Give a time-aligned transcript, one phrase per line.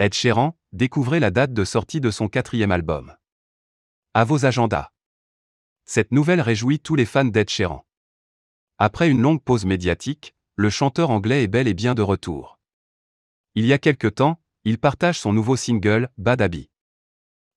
[0.00, 3.14] Ed Sheeran, découvrez la date de sortie de son quatrième album.
[4.12, 4.90] À vos agendas.
[5.84, 7.86] Cette nouvelle réjouit tous les fans d'Ed Sheeran.
[8.78, 12.58] Après une longue pause médiatique, le chanteur anglais est bel et bien de retour.
[13.54, 16.70] Il y a quelque temps, il partage son nouveau single, Bad Habit.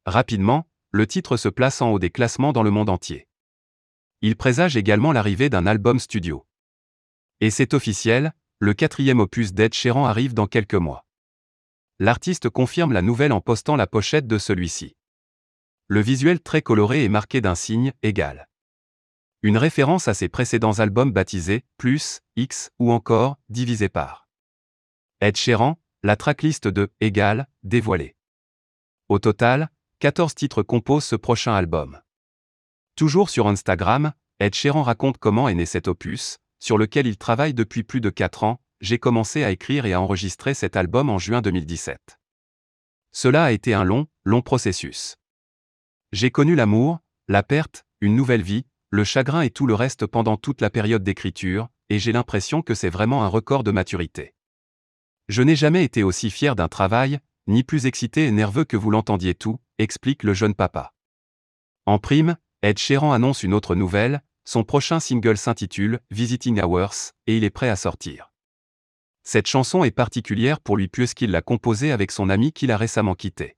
[0.05, 3.27] Rapidement, le titre se place en haut des classements dans le monde entier.
[4.21, 6.45] Il présage également l'arrivée d'un album studio.
[7.39, 11.06] Et c'est officiel, le quatrième opus d'Ed Sheeran arrive dans quelques mois
[11.99, 14.95] l'artiste confirme la nouvelle en postant la pochette de celui-ci.
[15.87, 18.47] Le visuel très coloré est marqué d'un signe égal.
[19.41, 24.27] Une référence à ses précédents albums baptisés plus, X ou encore divisé par.
[25.21, 28.15] Ed Sheeran, la tracklist de égal dévoilée.
[29.09, 29.69] Au total,
[29.99, 32.01] 14 titres composent ce prochain album.
[32.95, 37.53] Toujours sur Instagram, Ed Sheeran raconte comment est né cet opus, sur lequel il travaille
[37.53, 41.17] depuis plus de 4 ans, j'ai commencé à écrire et à enregistrer cet album en
[41.17, 42.19] juin 2017.
[43.11, 45.17] Cela a été un long, long processus.
[46.11, 50.37] J'ai connu l'amour, la perte, une nouvelle vie, le chagrin et tout le reste pendant
[50.37, 54.33] toute la période d'écriture, et j'ai l'impression que c'est vraiment un record de maturité.
[55.27, 58.91] Je n'ai jamais été aussi fier d'un travail, ni plus excité et nerveux que vous
[58.91, 60.93] l'entendiez tout, explique le jeune papa.
[61.85, 67.37] En prime, Ed Sheeran annonce une autre nouvelle, son prochain single s'intitule Visiting Hours, et
[67.37, 68.26] il est prêt à sortir.
[69.29, 73.13] Cette chanson est particulière pour lui puisqu'il l'a composée avec son ami qu'il a récemment
[73.13, 73.57] quitté.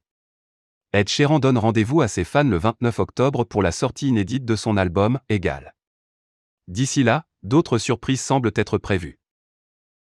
[0.94, 4.56] Ed Sheeran donne rendez-vous à ses fans le 29 octobre pour la sortie inédite de
[4.56, 5.76] son album Égal.
[6.68, 9.19] D'ici là, d'autres surprises semblent être prévues.